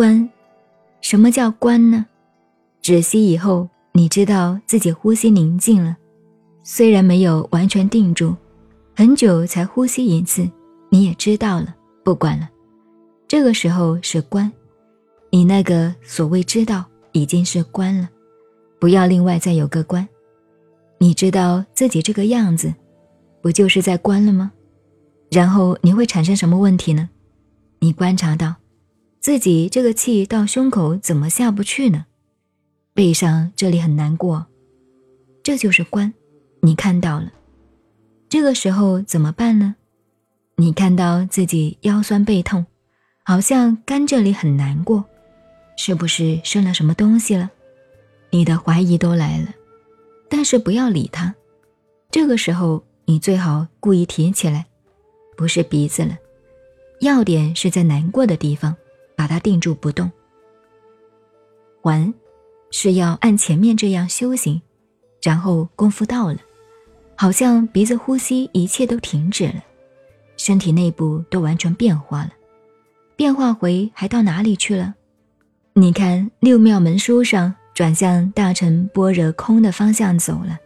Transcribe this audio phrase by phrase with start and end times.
[0.00, 0.26] 观，
[1.02, 2.06] 什么叫观呢？
[2.80, 5.94] 止息以后，你知道自己呼吸宁静了，
[6.62, 8.34] 虽然没有完全定住，
[8.96, 10.50] 很久才呼吸一次，
[10.88, 12.48] 你也知道了，不管了。
[13.28, 14.50] 这个时候是观，
[15.28, 16.82] 你那个所谓知道
[17.12, 18.08] 已经是观了，
[18.78, 20.08] 不要另外再有个观。
[20.96, 22.72] 你知道自己这个样子，
[23.42, 24.50] 不就是在观了吗？
[25.30, 27.10] 然后你会产生什么问题呢？
[27.80, 28.54] 你观察到，
[29.20, 32.06] 自己这个气到胸口怎么下不去呢？
[32.94, 34.46] 背上这里很难过，
[35.42, 36.14] 这就是关，
[36.62, 37.30] 你看到了。
[38.30, 39.76] 这个时候怎么办呢？
[40.56, 42.64] 你看到自己腰酸背痛，
[43.22, 45.04] 好像肝这里很难过，
[45.76, 47.50] 是不是生了什么东西了？
[48.30, 49.48] 你的怀疑都来了，
[50.30, 51.34] 但是不要理他。
[52.10, 54.64] 这个时候你最好故意提起来，
[55.36, 56.16] 不是鼻子了。
[57.00, 58.74] 要点是在难过的地方，
[59.20, 60.10] 把它定住不动。
[61.82, 62.14] 还，
[62.70, 64.62] 是要按前面这样修行，
[65.20, 66.38] 然后功夫到了，
[67.16, 69.62] 好像鼻子呼吸一切都停止了，
[70.38, 72.30] 身体内部都完全变化了。
[73.14, 74.94] 变化回还到哪里去了？
[75.74, 80.58] 你看六妙门书上转向大乘般若空的方向走了，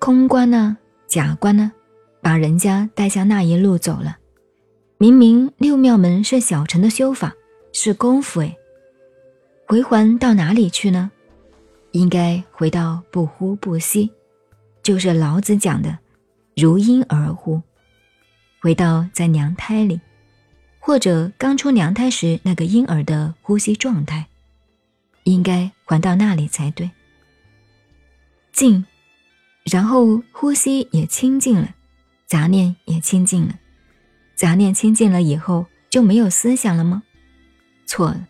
[0.00, 1.70] 空观呢，假观呢，
[2.20, 4.18] 把人家带向那一路走了。
[4.98, 7.32] 明明六妙门是小乘的修法，
[7.72, 8.56] 是功夫哎，
[9.66, 11.10] 回环到哪里去呢？
[11.92, 14.10] 应该回到不呼不吸，
[14.82, 15.98] 就是老子讲的
[16.56, 17.62] 如婴儿呼，
[18.60, 20.00] 回到在娘胎里，
[20.78, 24.26] 或者刚出娘胎时那个婴儿的呼吸状态，
[25.24, 26.90] 应该还到那里才对。
[28.52, 28.84] 静，
[29.64, 31.74] 然后呼吸也清净了，
[32.26, 33.58] 杂念也清净了。
[34.34, 37.02] 杂念清净了以后就没有思想了吗？
[37.88, 38.28] 错了，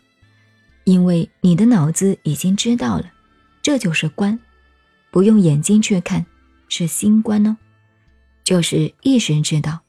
[0.85, 3.13] 因为你的脑子已经知道了，
[3.61, 4.39] 这就是观，
[5.11, 6.25] 不用眼睛去看，
[6.69, 7.57] 是心观哦，
[8.45, 9.81] 就是意识知道，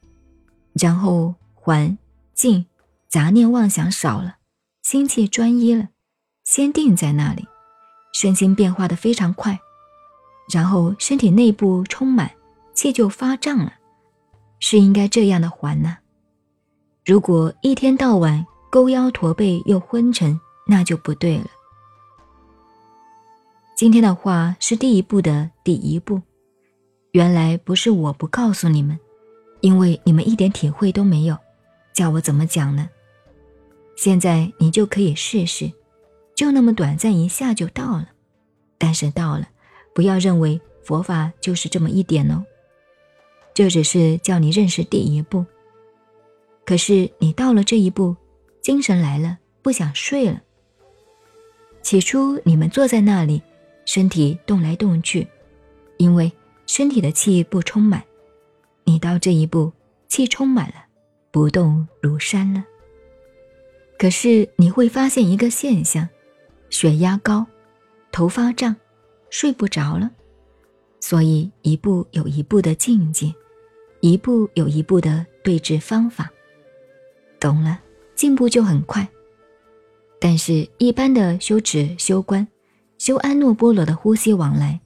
[0.74, 1.96] 然后还
[2.34, 2.66] 静，
[3.08, 4.38] 杂念妄想少了，
[4.82, 5.90] 心气专一了，
[6.44, 7.48] 先定在那里，
[8.12, 9.60] 身心变化的非常快，
[10.52, 12.32] 然后身体内部充满
[12.74, 13.74] 气就发胀了，
[14.60, 16.00] 是应该这样的还呢。
[17.06, 21.48] 如果一天到晚勾腰驼背又昏沉，那就不对了。
[23.76, 26.22] 今天的话是第一步的第一步，
[27.12, 29.00] 原来不是我不告诉你们，
[29.62, 31.38] 因为你们一点体会都没有，
[31.94, 32.90] 叫我怎么讲呢？
[33.96, 35.72] 现在你就可以试试，
[36.36, 38.10] 就那么短暂一下就到了，
[38.78, 39.48] 但是到了，
[39.96, 42.46] 不要认为佛法就是这么一点哦，
[43.54, 45.44] 这只是叫你认识第一步。
[46.66, 48.16] 可是你到了这一步，
[48.62, 50.42] 精神来了，不想睡了。
[51.82, 53.42] 起初你们坐在那里，
[53.86, 55.28] 身体动来动去，
[55.98, 56.32] 因为
[56.68, 58.04] 身体的气不充满。
[58.84, 59.72] 你到这一步，
[60.08, 60.86] 气充满了，
[61.32, 62.64] 不动如山了。
[63.98, 66.08] 可是你会发现一个现象：
[66.70, 67.46] 血压高，
[68.12, 68.76] 头发胀，
[69.30, 70.12] 睡不着了。
[71.00, 73.34] 所以一步有一步的境界，
[74.02, 76.30] 一步有一步的对治方法。
[77.40, 77.80] 懂了，
[78.20, 79.08] 进步就很快。
[80.20, 82.46] 但是，一般的修止、修观、
[82.98, 84.82] 修安诺波罗的呼吸往来，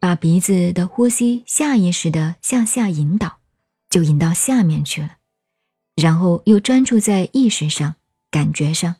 [0.00, 3.40] 把鼻子的呼吸下意识的向下引导，
[3.90, 5.16] 就引到下面去了。
[5.96, 7.96] 然后又专注在意识上、
[8.30, 8.94] 感觉上，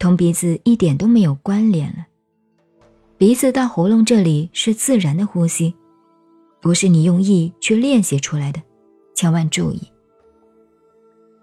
[0.00, 2.06] 同鼻子一点都没有关联了。
[3.16, 5.72] 鼻子到喉咙这里是自然的呼吸，
[6.60, 8.60] 不是你用意去练习出来的，
[9.14, 9.80] 千万注意。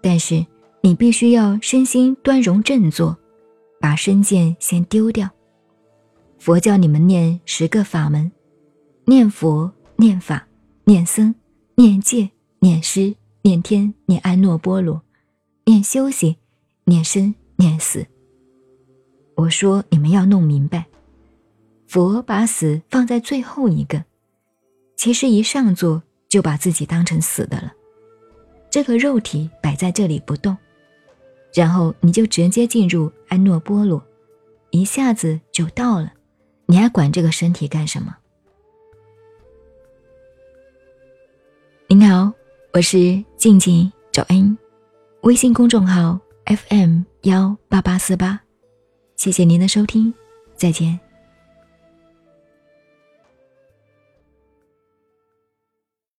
[0.02, 0.44] 但是
[0.82, 3.16] 你必须要身心端容正坐，
[3.78, 5.28] 把身见先丢掉。
[6.38, 8.32] 佛教你们念十个法门：
[9.04, 10.46] 念佛、念法、
[10.84, 11.34] 念僧、
[11.74, 15.02] 念戒、念师、念天、念安诺波罗、
[15.64, 16.34] 念修行、
[16.84, 18.06] 念生、念死。
[19.34, 20.86] 我说你们要弄明白，
[21.86, 24.02] 佛把死放在最后一个，
[24.96, 27.72] 其实一上座就把自己当成死的了。
[28.70, 30.56] 这个肉体摆在这里不动，
[31.54, 34.02] 然后你就直接进入安诺波罗，
[34.70, 36.12] 一下子就到了。
[36.66, 38.16] 你还管这个身体干什么？
[41.88, 42.32] 您好，
[42.72, 44.56] 我是静静找恩，
[45.22, 48.40] 微信公众号 FM 幺八八四八，
[49.16, 50.14] 谢谢您的收听，
[50.54, 51.09] 再见。